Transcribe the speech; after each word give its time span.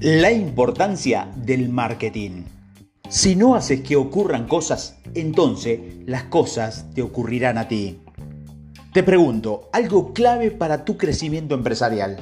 La 0.00 0.30
importancia 0.30 1.28
del 1.34 1.70
marketing. 1.70 2.44
Si 3.08 3.34
no 3.34 3.56
haces 3.56 3.80
que 3.80 3.96
ocurran 3.96 4.46
cosas, 4.46 4.96
entonces 5.16 5.80
las 6.06 6.22
cosas 6.22 6.86
te 6.94 7.02
ocurrirán 7.02 7.58
a 7.58 7.66
ti. 7.66 7.98
Te 8.92 9.02
pregunto, 9.02 9.68
algo 9.72 10.12
clave 10.12 10.52
para 10.52 10.84
tu 10.84 10.96
crecimiento 10.96 11.56
empresarial. 11.56 12.16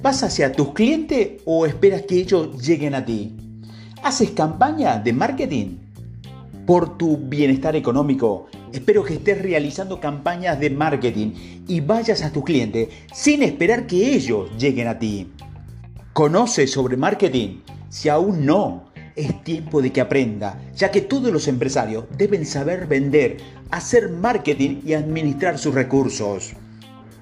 ¿Vas 0.00 0.22
hacia 0.22 0.52
tus 0.52 0.74
clientes 0.74 1.42
o 1.44 1.66
esperas 1.66 2.02
que 2.02 2.20
ellos 2.20 2.64
lleguen 2.64 2.94
a 2.94 3.04
ti? 3.04 3.34
¿Haces 4.04 4.30
campaña 4.30 4.98
de 4.98 5.12
marketing? 5.12 5.78
Por 6.66 6.96
tu 6.96 7.16
bienestar 7.16 7.74
económico, 7.74 8.46
espero 8.72 9.02
que 9.02 9.14
estés 9.14 9.42
realizando 9.42 9.98
campañas 9.98 10.60
de 10.60 10.70
marketing 10.70 11.32
y 11.66 11.80
vayas 11.80 12.22
a 12.22 12.30
tus 12.30 12.44
clientes 12.44 12.90
sin 13.12 13.42
esperar 13.42 13.88
que 13.88 14.14
ellos 14.14 14.56
lleguen 14.56 14.86
a 14.86 15.00
ti. 15.00 15.32
¿Conoce 16.18 16.66
sobre 16.66 16.96
marketing? 16.96 17.60
Si 17.90 18.08
aún 18.08 18.44
no, 18.44 18.86
es 19.14 19.44
tiempo 19.44 19.80
de 19.80 19.92
que 19.92 20.00
aprenda, 20.00 20.60
ya 20.74 20.90
que 20.90 21.00
todos 21.00 21.32
los 21.32 21.46
empresarios 21.46 22.06
deben 22.16 22.44
saber 22.44 22.88
vender, 22.88 23.36
hacer 23.70 24.10
marketing 24.10 24.80
y 24.84 24.94
administrar 24.94 25.58
sus 25.58 25.76
recursos. 25.76 26.54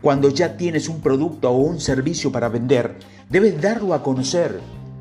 Cuando 0.00 0.30
ya 0.30 0.56
tienes 0.56 0.88
un 0.88 1.02
producto 1.02 1.50
o 1.50 1.58
un 1.58 1.78
servicio 1.78 2.32
para 2.32 2.48
vender, 2.48 2.94
debes 3.28 3.60
darlo 3.60 3.92
a 3.92 4.02
conocer. 4.02 4.60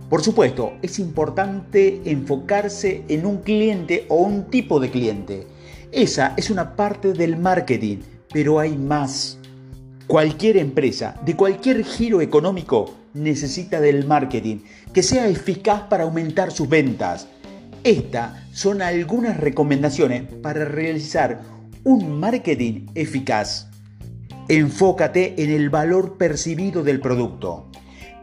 Por 0.09 0.21
supuesto, 0.21 0.73
es 0.82 0.99
importante 0.99 2.02
enfocarse 2.04 3.05
en 3.07 3.26
un 3.26 3.43
cliente 3.43 4.07
o 4.09 4.18
un 4.18 4.49
tipo 4.49 4.82
de 4.82 4.91
cliente. 4.91 5.48
Esa 5.93 6.34
es 6.35 6.49
una 6.49 6.76
parte 6.76 7.13
del 7.13 7.38
marketing, 7.38 7.99
pero 8.34 8.59
hay 8.59 8.77
más. 8.77 9.38
Cualquier 10.05 10.57
empresa 10.57 11.16
de 11.26 11.38
cualquier 11.38 11.85
giro 11.85 12.20
económico 12.20 13.05
necesita 13.16 13.82
del 13.82 14.05
marketing 14.05 14.58
que 14.94 15.02
sea 15.02 15.27
eficaz 15.27 15.84
para 15.90 16.04
aumentar 16.04 16.52
sus 16.52 16.70
ventas. 16.70 17.27
Estas 17.84 18.34
son 18.52 18.82
algunas 18.82 19.38
recomendaciones 19.38 20.24
para 20.41 20.66
realizar 20.66 21.41
un 21.84 22.20
marketing 22.20 22.88
eficaz. 22.96 23.68
Enfócate 24.48 25.41
en 25.41 25.52
el 25.52 25.70
valor 25.70 26.18
percibido 26.18 26.84
del 26.84 26.99
producto. 26.99 27.72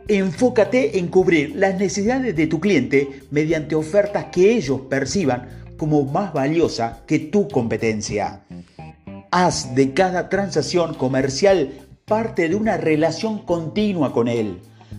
Enfócate 0.09 0.99
en 0.99 1.09
cubrir 1.09 1.55
las 1.57 1.79
necesidades 1.79 2.35
de 2.35 2.47
tu 2.47 2.61
cliente 2.61 3.23
mediante 3.31 3.75
ofertas 3.75 4.27
que 4.27 4.53
ellos 4.53 4.83
perciban 4.91 5.49
como 5.77 6.05
más 6.05 6.33
valiosa 6.33 7.03
que 7.07 7.19
tu 7.19 7.49
competencia. 7.49 8.43
Haz 9.31 9.75
de 9.75 9.95
cada 9.95 10.29
transacción 10.29 10.95
comercial 10.95 11.73
parte 12.05 12.49
de 12.49 12.55
una 12.55 12.77
relación 12.77 13.39
continua 13.41 14.13
con 14.13 14.29
él. 14.29 14.59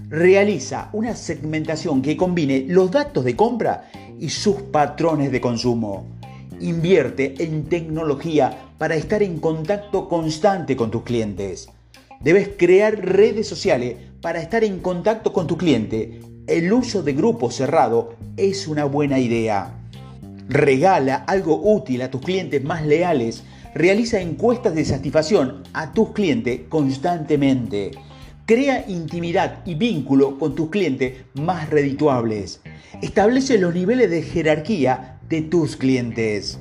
Realiza 0.09 0.89
una 0.93 1.15
segmentación 1.15 2.01
que 2.01 2.17
combine 2.17 2.65
los 2.67 2.91
datos 2.91 3.23
de 3.23 3.35
compra 3.35 3.89
y 4.19 4.29
sus 4.29 4.55
patrones 4.55 5.31
de 5.31 5.41
consumo. 5.41 6.05
Invierte 6.59 7.35
en 7.43 7.65
tecnología 7.65 8.69
para 8.77 8.95
estar 8.95 9.23
en 9.23 9.39
contacto 9.39 10.07
constante 10.07 10.75
con 10.75 10.91
tus 10.91 11.03
clientes. 11.03 11.69
Debes 12.21 12.51
crear 12.57 12.97
redes 12.97 13.47
sociales 13.47 13.97
para 14.21 14.41
estar 14.41 14.63
en 14.63 14.79
contacto 14.79 15.33
con 15.33 15.47
tu 15.47 15.57
cliente. 15.57 16.21
El 16.47 16.71
uso 16.71 17.03
de 17.03 17.13
grupo 17.13 17.51
cerrado 17.51 18.15
es 18.37 18.67
una 18.67 18.85
buena 18.85 19.19
idea. 19.19 19.73
Regala 20.47 21.15
algo 21.27 21.59
útil 21.63 22.01
a 22.01 22.11
tus 22.11 22.21
clientes 22.21 22.63
más 22.63 22.85
leales 22.85 23.43
Realiza 23.73 24.21
encuestas 24.21 24.75
de 24.75 24.85
satisfacción 24.85 25.63
a 25.73 25.93
tus 25.93 26.11
clientes 26.11 26.61
constantemente. 26.69 27.91
Crea 28.45 28.83
intimidad 28.89 29.59
y 29.65 29.75
vínculo 29.75 30.37
con 30.37 30.53
tus 30.53 30.69
clientes 30.69 31.23
más 31.33 31.69
redituables. 31.69 32.59
Establece 33.01 33.57
los 33.57 33.73
niveles 33.73 34.09
de 34.09 34.21
jerarquía 34.21 35.17
de 35.29 35.43
tus 35.43 35.77
clientes. 35.77 36.59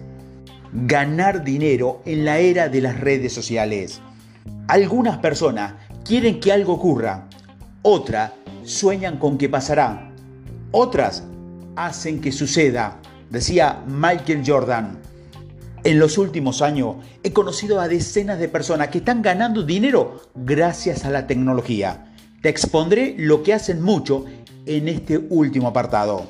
Ganar 0.73 1.43
dinero 1.43 2.01
en 2.05 2.25
la 2.25 2.39
era 2.39 2.69
de 2.69 2.83
las 2.83 3.01
redes 3.01 3.33
sociales. 3.33 4.01
Algunas 4.69 5.19
personas 5.19 5.75
quieren 6.05 6.39
que 6.39 6.53
algo 6.53 6.75
ocurra. 6.75 7.29
Otras 7.83 8.31
sueñan 8.63 9.19
con 9.19 9.37
que 9.37 9.49
pasará. 9.49 10.13
Otras 10.71 11.25
hacen 11.75 12.21
que 12.21 12.31
suceda, 12.31 13.01
decía 13.29 13.83
Michael 13.89 14.45
Jordan. 14.47 15.01
En 15.85 15.99
los 15.99 16.17
últimos 16.17 16.63
años 16.63 16.97
he 17.25 17.33
conocido 17.33 17.81
a 17.81 17.89
decenas 17.89 18.39
de 18.39 18.49
personas 18.49 18.89
que 18.89 18.99
están 18.99 19.21
ganando 19.21 19.65
dinero 19.65 20.21
gracias 20.37 21.05
a 21.05 21.11
la 21.11 21.27
tecnología. 21.27 22.15
Te 22.41 22.51
expondré 22.51 23.17
lo 23.19 23.43
que 23.43 23.53
hacen 23.53 23.83
mucho 23.83 24.27
en 24.65 24.87
este 24.87 25.19
último 25.19 25.67
apartado. 25.67 26.27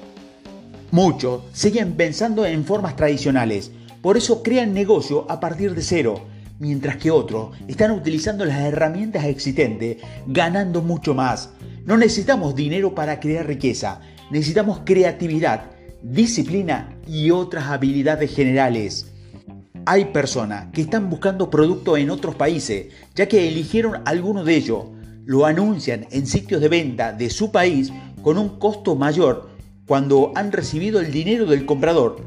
Muchos 0.91 1.43
siguen 1.53 1.93
pensando 1.93 2.47
en 2.47 2.65
formas 2.65 2.97
tradicionales, 2.97 3.71
por 4.01 4.17
eso 4.17 4.43
crean 4.43 4.73
negocio 4.73 5.27
a 5.31 5.39
partir 5.39 5.75
de 5.75 5.83
cero, 5.83 6.23
mientras 6.59 6.97
que 6.97 7.11
otros 7.11 7.55
están 7.69 7.91
utilizando 7.91 8.47
las 8.47 8.59
herramientas 8.59 9.25
existentes, 9.27 9.99
ganando 10.27 10.81
mucho 10.81 11.13
más. 11.13 11.51
No 11.85 11.99
necesitamos 11.99 12.55
dinero 12.55 12.95
para 12.95 13.21
crear 13.21 13.47
riqueza, 13.47 14.01
necesitamos 14.31 14.81
creatividad, 14.87 15.65
disciplina 16.03 16.97
y 17.07 17.31
otras 17.31 17.67
habilidades 17.67 18.35
generales. 18.35 19.12
Hay 19.85 20.07
personas 20.07 20.67
que 20.73 20.83
están 20.83 21.11
buscando 21.11 21.51
productos 21.51 21.99
en 21.99 22.11
otros 22.11 22.37
países, 22.37 22.87
ya 23.17 23.27
que 23.27 23.49
eligieron 23.49 24.03
alguno 24.05 24.45
de 24.45 24.55
ellos. 24.55 24.85
Lo 25.25 25.45
anuncian 25.45 26.07
en 26.13 26.27
sitios 26.27 26.61
de 26.61 26.69
venta 26.69 27.13
de 27.13 27.31
su 27.31 27.51
país 27.51 27.93
con 28.23 28.39
un 28.39 28.61
costo 28.61 28.95
mayor 28.95 29.51
cuando 29.87 30.33
han 30.37 30.53
recibido 30.53 31.01
el 31.01 31.11
dinero 31.11 31.47
del 31.47 31.67
comprador. 31.67 32.21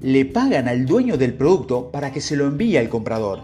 Le 0.00 0.24
pagan 0.24 0.68
al 0.68 0.86
dueño 0.86 1.16
del 1.16 1.34
producto 1.34 1.90
para 1.90 2.12
que 2.12 2.20
se 2.20 2.36
lo 2.36 2.46
envíe 2.46 2.76
al 2.76 2.88
comprador. 2.88 3.42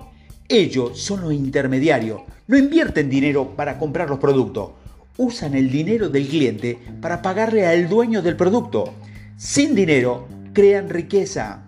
Ellos 0.48 1.00
son 1.00 1.22
los 1.22 1.32
intermediarios. 1.32 2.20
No 2.46 2.56
invierten 2.56 3.10
dinero 3.10 3.56
para 3.56 3.78
comprar 3.78 4.08
los 4.08 4.20
productos. 4.20 4.70
Usan 5.16 5.56
el 5.56 5.72
dinero 5.72 6.08
del 6.08 6.28
cliente 6.28 6.78
para 7.00 7.20
pagarle 7.20 7.66
al 7.66 7.88
dueño 7.88 8.22
del 8.22 8.36
producto. 8.36 8.92
Sin 9.36 9.74
dinero, 9.74 10.28
crean 10.52 10.88
riqueza. 10.88 11.65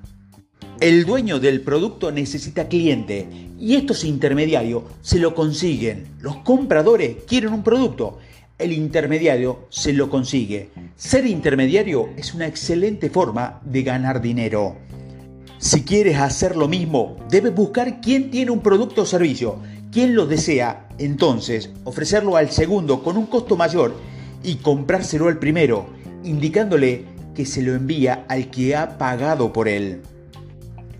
El 0.81 1.07
dueño 1.07 1.41
del 1.41 1.63
producto 1.63 2.13
necesita 2.13 2.69
cliente 2.69 3.27
y 3.59 3.75
estos 3.75 4.05
intermediarios 4.05 4.85
se 5.03 5.19
lo 5.19 5.35
consiguen. 5.35 6.07
Los 6.21 6.37
compradores 6.37 7.17
quieren 7.27 7.53
un 7.53 7.65
producto, 7.65 8.19
el 8.59 8.73
intermediario 8.73 9.67
se 9.71 9.93
lo 9.93 10.09
consigue. 10.09 10.69
Ser 10.95 11.27
intermediario 11.27 12.11
es 12.17 12.33
una 12.33 12.47
excelente 12.47 13.11
forma 13.11 13.61
de 13.65 13.83
ganar 13.83 14.23
dinero. 14.23 14.77
Si 15.59 15.83
quieres 15.83 16.19
hacer 16.19 16.55
lo 16.55 16.69
mismo, 16.69 17.17
debes 17.29 17.57
buscar 17.57 18.01
quién 18.01 18.31
tiene 18.31 18.53
un 18.53 18.61
producto 18.61 19.03
o 19.03 19.07
servicio, 19.07 19.59
quién 19.91 20.15
lo 20.15 20.27
desea, 20.27 20.87
entonces 20.99 21.71
ofrecerlo 21.83 22.37
al 22.37 22.53
segundo 22.53 23.03
con 23.03 23.17
un 23.17 23.27
costo 23.27 23.57
mayor 23.57 23.97
y 24.45 24.57
comprárselo 24.57 25.27
al 25.27 25.41
primero, 25.41 25.89
indicándole 26.23 27.05
que 27.35 27.47
se 27.47 27.63
lo 27.63 27.75
envía 27.75 28.27
al 28.29 28.49
que 28.49 28.77
ha 28.77 28.97
pagado 28.97 29.53
por 29.53 29.67
él. 29.67 30.03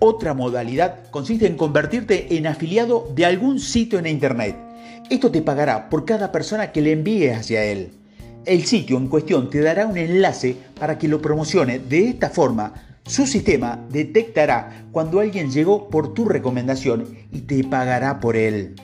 Otra 0.01 0.33
modalidad 0.33 1.09
consiste 1.11 1.45
en 1.45 1.57
convertirte 1.57 2.37
en 2.37 2.47
afiliado 2.47 3.11
de 3.13 3.25
algún 3.25 3.59
sitio 3.59 3.99
en 3.99 4.07
Internet. 4.07 4.55
Esto 5.09 5.29
te 5.29 5.41
pagará 5.41 5.89
por 5.89 6.05
cada 6.05 6.31
persona 6.31 6.71
que 6.71 6.81
le 6.81 6.93
envíes 6.93 7.37
hacia 7.37 7.65
él. 7.65 7.91
El 8.45 8.63
sitio 8.63 8.95
en 8.95 9.09
cuestión 9.09 9.49
te 9.49 9.59
dará 9.59 9.85
un 9.85 9.97
enlace 9.97 10.55
para 10.79 10.97
que 10.97 11.09
lo 11.09 11.21
promocione. 11.21 11.79
De 11.79 12.07
esta 12.07 12.29
forma, 12.29 12.73
su 13.05 13.27
sistema 13.27 13.85
detectará 13.89 14.85
cuando 14.93 15.19
alguien 15.19 15.51
llegó 15.51 15.89
por 15.89 16.13
tu 16.13 16.23
recomendación 16.23 17.17
y 17.33 17.41
te 17.41 17.65
pagará 17.65 18.21
por 18.21 18.37
él. 18.37 18.75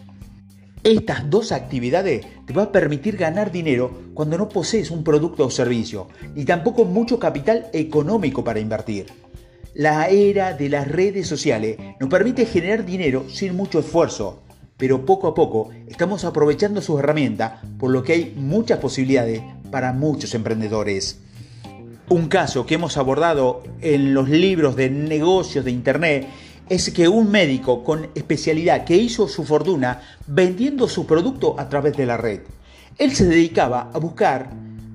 Estas 0.84 1.30
dos 1.30 1.54
actividades 1.54 2.26
te 2.46 2.52
van 2.52 2.68
a 2.68 2.72
permitir 2.74 3.16
ganar 3.16 3.54
dinero 3.54 3.92
cuando 4.14 4.38
no 4.38 4.50
posees 4.50 4.92
un 4.92 5.06
producto 5.06 5.46
o 5.46 5.50
servicio, 5.50 6.10
ni 6.36 6.44
tampoco 6.44 6.84
mucho 6.84 7.20
capital 7.20 7.68
económico 7.72 8.44
para 8.44 8.60
invertir. 8.60 9.25
La 9.76 10.08
era 10.08 10.54
de 10.54 10.70
las 10.70 10.88
redes 10.88 11.28
sociales 11.28 11.78
nos 12.00 12.10
permite 12.10 12.46
generar 12.46 12.86
dinero 12.86 13.26
sin 13.28 13.58
mucho 13.58 13.80
esfuerzo, 13.80 14.42
pero 14.78 15.06
poco 15.06 15.28
a 15.28 15.36
poco 15.36 15.70
estamos 15.88 16.24
aprovechando 16.24 16.82
sus 16.82 16.98
herramientas, 16.98 17.60
por 17.78 17.92
lo 17.92 18.02
que 18.02 18.14
hay 18.14 18.34
muchas 18.38 18.80
posibilidades 18.80 19.42
para 19.72 19.92
muchos 19.92 20.34
emprendedores. 20.34 21.20
Un 22.08 22.30
caso 22.30 22.66
que 22.66 22.76
hemos 22.76 22.96
abordado 22.96 23.64
en 23.82 24.14
los 24.14 24.30
libros 24.30 24.78
de 24.78 24.90
negocios 24.90 25.66
de 25.66 25.72
Internet 25.72 26.26
es 26.70 26.90
que 26.92 27.10
un 27.10 27.30
médico 27.30 27.84
con 27.84 28.08
especialidad 28.16 28.86
que 28.86 28.96
hizo 28.96 29.28
su 29.28 29.44
fortuna 29.44 30.00
vendiendo 30.26 30.88
su 30.88 31.06
producto 31.06 31.60
a 31.60 31.68
través 31.68 31.98
de 31.98 32.06
la 32.06 32.16
red. 32.16 32.40
Él 32.98 33.14
se 33.14 33.26
dedicaba 33.26 33.92
a 33.94 33.98
buscar 33.98 34.52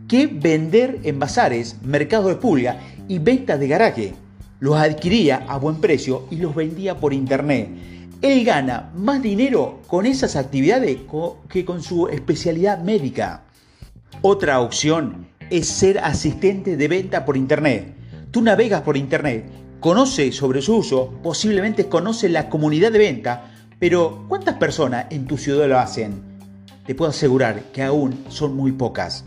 qué 0.09 0.27
vender 0.27 1.01
en 1.03 1.19
bazares, 1.19 1.77
mercados 1.83 2.29
de 2.29 2.37
pulga 2.37 2.81
y 3.09 3.19
ventas 3.19 3.61
de 3.61 3.69
garaje 3.69 4.15
los 4.61 4.77
adquiría 4.77 5.45
a 5.49 5.59
buen 5.59 5.81
precio 5.81 6.27
y 6.31 6.37
los 6.37 6.55
vendía 6.55 6.99
por 6.99 7.13
internet. 7.13 7.69
Él 8.23 8.45
gana 8.45 8.91
más 8.95 9.23
dinero 9.23 9.81
con 9.87 10.05
esas 10.05 10.37
actividades 10.37 10.99
que 11.49 11.65
con 11.65 11.83
su 11.83 12.09
especialidad 12.09 12.83
médica. 12.83 13.45
Otra 14.21 14.61
opción 14.61 15.27
es 15.49 15.67
ser 15.67 15.99
asistente 15.99 16.77
de 16.77 16.89
venta 16.89 17.25
por 17.25 17.39
Internet. 17.39 17.95
Tú 18.31 18.43
navegas 18.43 18.83
por 18.83 18.99
Internet, 18.99 19.47
conoces 19.81 20.37
sobre 20.37 20.61
su 20.61 20.77
uso, 20.77 21.15
posiblemente 21.23 21.89
conoces 21.89 22.31
la 22.31 22.51
comunidad 22.51 22.93
de 22.93 22.99
venta, 22.99 23.51
pero 23.79 24.27
¿cuántas 24.29 24.57
personas 24.57 25.07
en 25.09 25.25
tu 25.25 25.39
ciudad 25.39 25.67
lo 25.67 25.79
hacen? 25.79 26.21
Te 26.87 26.95
puedo 26.95 27.11
asegurar 27.11 27.63
que 27.73 27.83
aún 27.83 28.25
son 28.29 28.55
muy 28.55 28.73
pocas. 28.73 29.25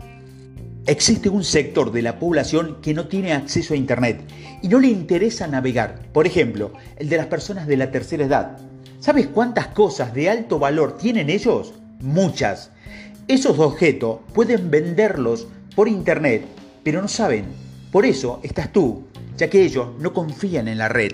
Existe 0.86 1.30
un 1.30 1.44
sector 1.44 1.92
de 1.92 2.02
la 2.02 2.18
población 2.18 2.76
que 2.82 2.92
no 2.92 3.08
tiene 3.08 3.32
acceso 3.32 3.72
a 3.72 3.76
Internet 3.78 4.20
y 4.60 4.68
no 4.68 4.78
le 4.80 4.88
interesa 4.88 5.46
navegar. 5.46 6.02
Por 6.12 6.26
ejemplo, 6.26 6.72
el 6.98 7.08
de 7.08 7.16
las 7.16 7.26
personas 7.26 7.66
de 7.66 7.78
la 7.78 7.90
tercera 7.90 8.24
edad. 8.24 8.58
¿Sabes 9.00 9.28
cuántas 9.28 9.68
cosas 9.68 10.12
de 10.12 10.28
alto 10.28 10.58
valor 10.58 10.98
tienen 10.98 11.30
ellos? 11.30 11.72
Muchas. 12.00 12.70
Esos 13.28 13.58
objetos 13.60 14.18
pueden 14.34 14.70
venderlos 14.70 15.46
por 15.74 15.88
Internet, 15.88 16.44
pero 16.82 17.00
no 17.00 17.08
saben. 17.08 17.46
Por 17.90 18.04
eso 18.04 18.40
estás 18.42 18.70
tú, 18.70 19.04
ya 19.38 19.48
que 19.48 19.62
ellos 19.62 19.88
no 19.98 20.12
confían 20.12 20.68
en 20.68 20.76
la 20.76 20.90
red. 20.90 21.12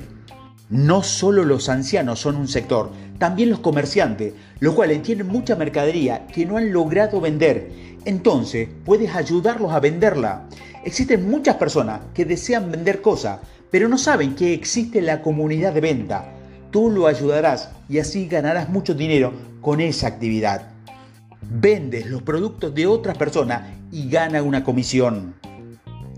No 0.70 1.02
solo 1.02 1.44
los 1.44 1.68
ancianos 1.68 2.20
son 2.20 2.36
un 2.36 2.48
sector, 2.48 2.90
también 3.18 3.50
los 3.50 3.60
comerciantes, 3.60 4.34
los 4.60 4.74
cuales 4.74 5.02
tienen 5.02 5.26
mucha 5.26 5.56
mercadería 5.56 6.26
que 6.28 6.46
no 6.46 6.56
han 6.56 6.72
logrado 6.72 7.20
vender 7.20 7.90
entonces 8.04 8.68
puedes 8.84 9.14
ayudarlos 9.14 9.72
a 9.72 9.80
venderla. 9.80 10.48
Existen 10.84 11.28
muchas 11.28 11.56
personas 11.56 12.00
que 12.14 12.24
desean 12.24 12.70
vender 12.70 13.02
cosas, 13.02 13.40
pero 13.70 13.88
no 13.88 13.98
saben 13.98 14.34
que 14.34 14.54
existe 14.54 15.02
la 15.02 15.22
comunidad 15.22 15.74
de 15.74 15.80
venta. 15.80 16.32
Tú 16.70 16.90
lo 16.90 17.06
ayudarás 17.06 17.70
y 17.88 17.98
así 17.98 18.26
ganarás 18.26 18.68
mucho 18.68 18.94
dinero 18.94 19.32
con 19.60 19.80
esa 19.80 20.06
actividad. 20.06 20.68
Vendes 21.42 22.06
los 22.06 22.22
productos 22.22 22.74
de 22.74 22.86
otras 22.86 23.18
personas 23.18 23.62
y 23.90 24.08
gana 24.08 24.42
una 24.42 24.64
comisión. 24.64 25.34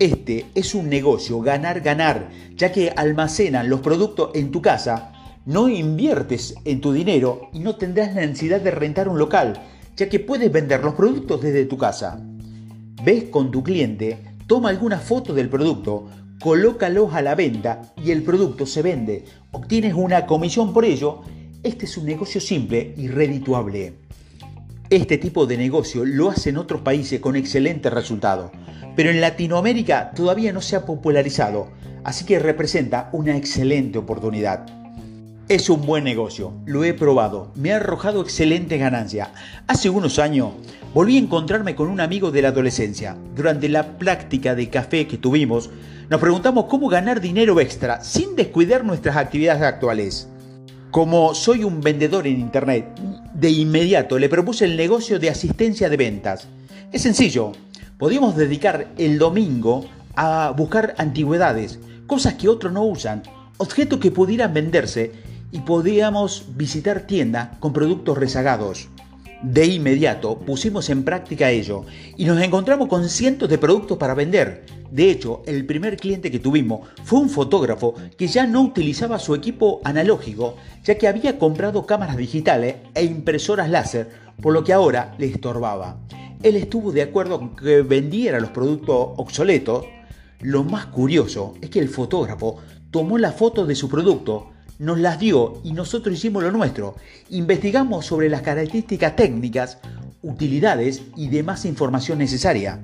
Este 0.03 0.47
es 0.57 0.75
un 0.75 0.89
negocio 0.89 1.41
ganar-ganar, 1.43 2.29
ya 2.57 2.73
que 2.73 2.91
almacenan 2.91 3.71
los 3.71 3.83
productos 3.83 4.31
en 4.35 4.51
tu 4.51 4.61
casa, 4.61 5.13
no 5.47 5.69
inviertes 5.69 6.57
en 6.65 6.81
tu 6.81 6.93
dinero 6.93 7.51
y 7.53 7.61
no 7.61 7.77
tendrás 7.77 8.13
la 8.13 8.23
necesidad 8.23 8.61
de 8.61 8.73
rentar 8.73 9.09
un 9.09 9.17
local, 9.17 9.63
ya 9.97 10.09
que 10.09 10.19
puedes 10.19 10.51
vender 10.51 10.83
los 10.83 10.95
productos 10.95 11.41
desde 11.41 11.67
tu 11.67 11.79
casa. 11.79 12.21
Ves 13.05 13.27
con 13.31 13.53
tu 13.53 13.63
cliente, 13.63 14.19
toma 14.49 14.71
alguna 14.71 14.99
foto 14.99 15.35
del 15.35 15.49
producto, 15.49 16.09
colócalos 16.41 17.15
a 17.15 17.23
la 17.23 17.37
venta 17.37 17.95
y 18.05 18.11
el 18.11 18.25
producto 18.25 18.67
se 18.67 18.83
vende. 18.83 19.25
Obtienes 19.53 19.95
una 19.95 20.27
comisión 20.27 20.73
por 20.73 20.85
ello. 20.85 21.21
Este 21.63 21.85
es 21.85 21.97
un 21.97 22.07
negocio 22.07 22.41
simple 22.41 22.93
y 22.97 23.07
redituable. 23.07 23.95
Este 24.93 25.17
tipo 25.17 25.47
de 25.47 25.57
negocio 25.57 26.05
lo 26.05 26.29
hacen 26.29 26.59
otros 26.59 26.83
países 26.83 27.19
con 27.19 27.35
excelentes 27.35 27.91
resultados, 27.91 28.51
pero 28.95 29.09
en 29.09 29.23
Latinoamérica 29.23 30.11
todavía 30.15 30.53
no 30.53 30.61
se 30.61 30.77
ha 30.77 30.85
popularizado, 30.85 31.71
así 32.05 32.27
que 32.27 32.39
representa 32.39 33.09
una 33.15 33.35
excelente 33.35 33.97
oportunidad. 33.97 34.67
Es 35.49 35.71
un 35.71 35.87
buen 35.87 36.05
negocio, 36.05 36.53
lo 36.67 36.85
he 36.85 36.93
probado, 36.93 37.53
me 37.55 37.73
ha 37.73 37.77
arrojado 37.77 38.21
excelente 38.21 38.77
ganancia. 38.77 39.33
Hace 39.67 39.89
unos 39.89 40.19
años 40.19 40.51
volví 40.93 41.17
a 41.17 41.21
encontrarme 41.21 41.75
con 41.75 41.89
un 41.89 42.03
amigo 42.03 42.31
de 42.31 42.43
la 42.43 42.49
adolescencia. 42.49 43.17
Durante 43.35 43.71
la 43.71 43.97
práctica 43.97 44.55
de 44.55 44.69
café 44.69 45.07
que 45.07 45.17
tuvimos, 45.17 45.71
nos 46.11 46.21
preguntamos 46.21 46.67
cómo 46.67 46.91
ganar 46.91 47.23
dinero 47.23 47.59
extra 47.61 48.05
sin 48.05 48.37
descuidar 48.37 48.85
nuestras 48.85 49.17
actividades 49.17 49.63
actuales. 49.63 50.29
Como 50.91 51.35
soy 51.35 51.65
un 51.65 51.81
vendedor 51.81 52.27
en 52.27 52.39
Internet, 52.39 52.91
de 53.35 53.51
inmediato 53.51 54.19
le 54.19 54.29
propuse 54.29 54.65
el 54.65 54.77
negocio 54.77 55.19
de 55.19 55.31
asistencia 55.31 55.89
de 55.89 55.97
ventas. 55.97 56.49
Es 56.93 57.03
sencillo, 57.03 57.53
podíamos 57.99 58.37
dedicar 58.37 58.89
el 58.99 59.19
domingo 59.19 59.87
a 60.15 60.53
buscar 60.57 60.95
antigüedades, 60.99 61.79
cosas 62.07 62.35
que 62.35 62.49
otros 62.49 62.73
no 62.73 62.85
usan, 62.85 63.23
objetos 63.57 64.01
que 64.01 64.11
pudieran 64.11 64.53
venderse 64.53 65.13
y 65.51 65.61
podíamos 65.61 66.45
visitar 66.57 67.07
tiendas 67.07 67.57
con 67.59 67.73
productos 67.73 68.19
rezagados. 68.19 68.89
De 69.43 69.67
inmediato 69.67 70.39
pusimos 70.39 70.89
en 70.89 71.03
práctica 71.03 71.51
ello 71.51 71.85
y 72.17 72.27
nos 72.27 72.41
encontramos 72.41 72.87
con 72.87 73.09
cientos 73.09 73.49
de 73.49 73.59
productos 73.59 73.99
para 73.99 74.15
vender. 74.15 74.65
De 74.93 75.11
hecho, 75.11 75.43
el 75.47 75.67
primer 75.67 75.97
cliente 75.97 76.31
que 76.31 76.39
tuvimos 76.39 76.89
fue 77.03 77.19
un 77.19 77.29
fotógrafo 77.29 77.95
que 78.17 78.29
ya 78.29 78.47
no 78.47 78.63
utilizaba 78.63 79.19
su 79.19 79.35
equipo 79.35 79.81
analógico, 79.83 80.55
ya 80.85 80.97
que 80.97 81.09
había 81.09 81.41
comprado 81.41 81.87
cámaras 81.87 82.17
digitales 82.17 82.77
e 82.95 83.03
impresoras 83.03 83.69
láser, 83.69 84.11
por 84.41 84.53
lo 84.53 84.63
que 84.63 84.73
ahora 84.73 85.17
le 85.19 85.27
estorbaba. 85.27 85.99
Él 86.45 86.55
estuvo 86.55 86.93
de 86.93 87.03
acuerdo 87.03 87.41
con 87.41 87.57
que 87.57 87.83
vendiera 87.83 88.39
los 88.39 88.51
productos 88.51 89.09
obsoletos. 89.17 89.87
Lo 90.41 90.63
más 90.63 90.87
curioso 90.87 91.55
es 91.61 91.71
que 91.71 91.81
el 91.81 91.89
fotógrafo 91.89 92.59
tomó 92.93 93.19
la 93.19 93.33
foto 93.33 93.67
de 93.67 93.75
su 93.75 93.89
producto, 93.89 94.52
nos 94.79 94.99
las 94.99 95.19
dio 95.19 95.61
y 95.65 95.73
nosotros 95.73 96.15
hicimos 96.15 96.43
lo 96.43 96.53
nuestro. 96.53 96.97
Investigamos 97.31 98.07
sobre 98.07 98.29
las 98.29 98.43
características 98.43 99.17
técnicas, 99.17 99.79
utilidades 100.23 101.03
y 101.17 101.29
demás 101.29 101.65
información 101.65 102.19
necesaria. 102.19 102.81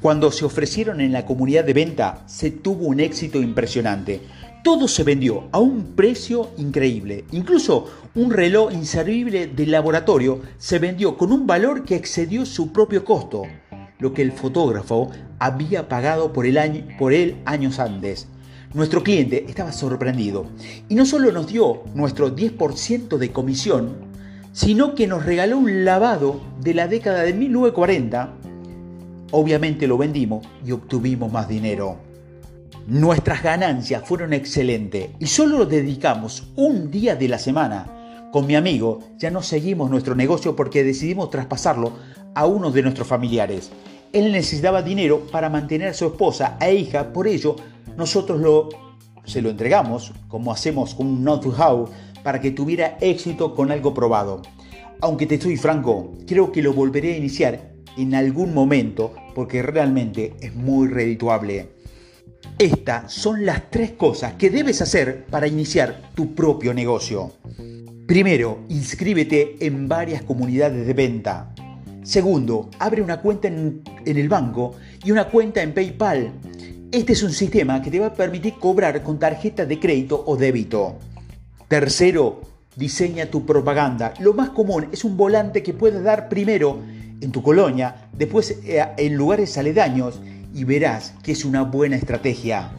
Cuando 0.00 0.30
se 0.30 0.44
ofrecieron 0.44 1.00
en 1.00 1.12
la 1.12 1.24
comunidad 1.24 1.64
de 1.64 1.72
venta, 1.72 2.24
se 2.26 2.50
tuvo 2.50 2.86
un 2.86 3.00
éxito 3.00 3.40
impresionante. 3.40 4.20
Todo 4.62 4.86
se 4.86 5.02
vendió 5.02 5.48
a 5.50 5.58
un 5.58 5.94
precio 5.94 6.50
increíble. 6.58 7.24
Incluso 7.32 7.86
un 8.14 8.30
reloj 8.30 8.72
inservible 8.72 9.46
de 9.46 9.66
laboratorio 9.66 10.42
se 10.58 10.78
vendió 10.78 11.16
con 11.16 11.32
un 11.32 11.46
valor 11.46 11.84
que 11.84 11.96
excedió 11.96 12.44
su 12.44 12.72
propio 12.72 13.04
costo, 13.04 13.44
lo 13.98 14.12
que 14.12 14.22
el 14.22 14.32
fotógrafo 14.32 15.10
había 15.38 15.88
pagado 15.88 16.32
por, 16.32 16.46
el 16.46 16.58
año, 16.58 16.86
por 16.98 17.12
él 17.12 17.36
años 17.46 17.78
antes. 17.78 18.28
Nuestro 18.74 19.04
cliente 19.04 19.44
estaba 19.48 19.70
sorprendido 19.70 20.46
y 20.88 20.96
no 20.96 21.06
solo 21.06 21.30
nos 21.30 21.46
dio 21.46 21.84
nuestro 21.94 22.34
10% 22.34 23.18
de 23.18 23.30
comisión, 23.30 23.94
sino 24.52 24.96
que 24.96 25.06
nos 25.06 25.24
regaló 25.24 25.58
un 25.58 25.84
lavado 25.84 26.40
de 26.60 26.74
la 26.74 26.88
década 26.88 27.22
de 27.22 27.34
1940. 27.34 28.32
Obviamente 29.30 29.86
lo 29.86 29.96
vendimos 29.96 30.44
y 30.66 30.72
obtuvimos 30.72 31.30
más 31.30 31.48
dinero. 31.48 31.98
Nuestras 32.88 33.44
ganancias 33.44 34.02
fueron 34.04 34.32
excelentes 34.32 35.10
y 35.20 35.26
solo 35.26 35.66
dedicamos 35.66 36.48
un 36.56 36.90
día 36.90 37.14
de 37.14 37.28
la 37.28 37.38
semana. 37.38 38.28
Con 38.32 38.44
mi 38.44 38.56
amigo 38.56 38.98
ya 39.18 39.30
no 39.30 39.40
seguimos 39.40 39.88
nuestro 39.88 40.16
negocio 40.16 40.56
porque 40.56 40.82
decidimos 40.82 41.30
traspasarlo 41.30 41.92
a 42.34 42.44
uno 42.46 42.72
de 42.72 42.82
nuestros 42.82 43.06
familiares. 43.06 43.70
Él 44.12 44.32
necesitaba 44.32 44.82
dinero 44.82 45.28
para 45.30 45.48
mantener 45.48 45.90
a 45.90 45.94
su 45.94 46.06
esposa 46.06 46.56
e 46.60 46.74
hija, 46.74 47.12
por 47.12 47.28
ello 47.28 47.54
nosotros 47.96 48.40
lo, 48.40 48.68
se 49.24 49.42
lo 49.42 49.50
entregamos, 49.50 50.12
como 50.28 50.52
hacemos 50.52 50.94
con 50.94 51.06
un 51.06 51.22
know-how, 51.22 51.88
para 52.22 52.40
que 52.40 52.50
tuviera 52.50 52.96
éxito 53.00 53.54
con 53.54 53.70
algo 53.70 53.94
probado. 53.94 54.42
Aunque 55.00 55.26
te 55.26 55.34
estoy 55.36 55.56
franco, 55.56 56.12
creo 56.26 56.50
que 56.50 56.62
lo 56.62 56.72
volveré 56.72 57.14
a 57.14 57.18
iniciar 57.18 57.74
en 57.96 58.14
algún 58.14 58.54
momento 58.54 59.14
porque 59.34 59.62
realmente 59.62 60.34
es 60.40 60.54
muy 60.54 60.88
redituable. 60.88 61.68
Estas 62.58 63.12
son 63.12 63.44
las 63.44 63.70
tres 63.70 63.92
cosas 63.92 64.34
que 64.34 64.50
debes 64.50 64.80
hacer 64.80 65.24
para 65.26 65.46
iniciar 65.46 66.10
tu 66.14 66.34
propio 66.34 66.72
negocio. 66.72 67.32
Primero, 68.06 68.60
inscríbete 68.68 69.56
en 69.60 69.88
varias 69.88 70.22
comunidades 70.22 70.86
de 70.86 70.92
venta. 70.92 71.54
Segundo, 72.02 72.70
abre 72.78 73.02
una 73.02 73.20
cuenta 73.20 73.48
en, 73.48 73.82
en, 74.04 74.18
el 74.18 74.28
banco 74.28 74.76
y 75.02 75.10
una 75.10 75.28
cuenta 75.28 75.62
en 75.62 75.72
PayPal. 75.72 76.32
Este 76.94 77.14
es 77.14 77.24
un 77.24 77.32
sistema 77.32 77.82
que 77.82 77.90
te 77.90 77.98
va 77.98 78.06
a 78.06 78.14
permitir 78.14 78.54
cobrar 78.54 79.02
con 79.02 79.18
tarjeta 79.18 79.66
de 79.66 79.80
crédito 79.80 80.22
o 80.28 80.36
débito. 80.36 80.94
Tercero, 81.66 82.42
diseña 82.76 83.26
tu 83.26 83.44
propaganda. 83.44 84.14
Lo 84.20 84.32
más 84.32 84.50
común 84.50 84.90
es 84.92 85.02
un 85.02 85.16
volante 85.16 85.64
que 85.64 85.74
puedes 85.74 86.04
dar 86.04 86.28
primero 86.28 86.78
en 87.20 87.32
tu 87.32 87.42
colonia, 87.42 88.06
después 88.12 88.60
eh, 88.62 88.80
en 88.96 89.16
lugares 89.16 89.58
aledaños 89.58 90.20
y 90.54 90.62
verás 90.62 91.14
que 91.20 91.32
es 91.32 91.44
una 91.44 91.62
buena 91.62 91.96
estrategia. 91.96 92.70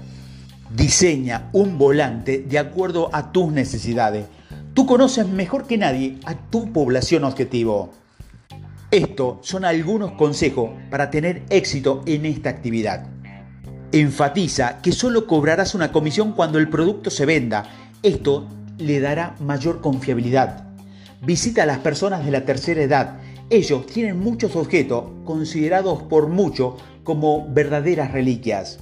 Diseña 0.73 1.49
un 1.51 1.77
volante 1.77 2.37
de 2.37 2.57
acuerdo 2.57 3.09
a 3.11 3.33
tus 3.33 3.51
necesidades. 3.51 4.27
Tú 4.73 4.85
conoces 4.85 5.27
mejor 5.27 5.67
que 5.67 5.77
nadie 5.77 6.19
a 6.23 6.35
tu 6.35 6.71
población 6.71 7.25
objetivo. 7.25 7.91
Estos 8.91 9.45
son 9.45 9.65
algunos 9.65 10.13
consejos 10.13 10.69
para 10.89 11.11
tener 11.11 11.43
éxito 11.49 12.01
en 12.05 12.25
esta 12.25 12.49
actividad. 12.49 13.09
Enfatiza 13.95 14.81
que 14.81 14.91
solo 14.91 15.25
cobrarás 15.25 15.73
una 15.73 15.93
comisión 15.93 16.33
cuando 16.33 16.59
el 16.59 16.67
producto 16.67 17.09
se 17.09 17.25
venda. 17.25 17.63
Esto 18.03 18.45
le 18.77 18.99
dará 18.99 19.37
mayor 19.39 19.79
confiabilidad. 19.79 20.65
Visita 21.21 21.63
a 21.63 21.65
las 21.65 21.77
personas 21.79 22.25
de 22.25 22.31
la 22.31 22.43
tercera 22.43 22.81
edad. 22.81 23.21
Ellos 23.49 23.85
tienen 23.85 24.19
muchos 24.19 24.57
objetos 24.57 25.05
considerados 25.23 26.03
por 26.03 26.27
muchos 26.27 26.73
como 27.05 27.47
verdaderas 27.53 28.11
reliquias. 28.11 28.79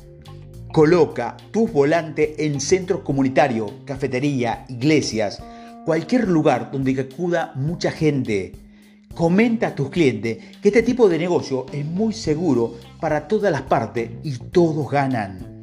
Coloca 0.72 1.38
tu 1.52 1.68
volante 1.68 2.48
en 2.48 2.60
centros 2.60 3.02
comunitarios, 3.02 3.72
cafetería, 3.86 4.66
iglesias, 4.68 5.44
cualquier 5.86 6.28
lugar 6.28 6.72
donde 6.72 7.00
acuda 7.00 7.52
mucha 7.54 7.92
gente. 7.92 8.63
Comenta 9.16 9.68
a 9.68 9.76
tus 9.76 9.90
clientes 9.92 10.40
que 10.60 10.70
este 10.70 10.82
tipo 10.82 11.08
de 11.08 11.20
negocio 11.20 11.68
es 11.72 11.86
muy 11.86 12.14
seguro 12.14 12.76
para 13.00 13.28
todas 13.28 13.52
las 13.52 13.62
partes 13.62 14.10
y 14.24 14.38
todos 14.38 14.90
ganan. 14.90 15.54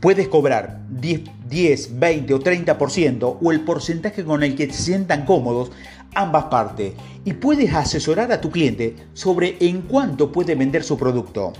Puedes 0.00 0.28
cobrar 0.28 0.82
10, 0.90 1.98
20 1.98 2.34
o 2.34 2.40
30% 2.40 3.38
o 3.40 3.52
el 3.52 3.60
porcentaje 3.62 4.22
con 4.22 4.42
el 4.42 4.54
que 4.54 4.66
se 4.66 4.82
sientan 4.82 5.24
cómodos 5.24 5.70
ambas 6.14 6.44
partes 6.44 6.92
y 7.24 7.32
puedes 7.32 7.72
asesorar 7.72 8.32
a 8.32 8.40
tu 8.40 8.50
cliente 8.50 8.96
sobre 9.14 9.56
en 9.60 9.82
cuánto 9.82 10.30
puede 10.30 10.54
vender 10.54 10.82
su 10.84 10.98
producto. 10.98 11.54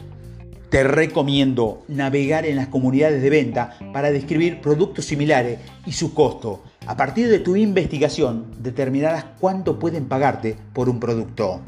Te 0.71 0.85
recomiendo 0.85 1.83
navegar 1.89 2.47
en 2.47 2.55
las 2.55 2.69
comunidades 2.69 3.23
de 3.23 3.29
venta 3.29 3.77
para 3.93 4.13
describir 4.13 4.61
productos 4.61 5.05
similares 5.05 5.59
y 5.85 5.91
su 5.91 6.15
costo. 6.15 6.63
A 6.87 6.97
partir 6.97 7.29
de 7.29 7.41
tu 7.41 7.57
investigación 7.57 8.47
determinarás 8.57 9.25
cuánto 9.41 9.81
pueden 9.81 10.05
pagarte 10.05 10.57
por 10.73 10.89
un 10.89 11.01
producto. 11.01 11.61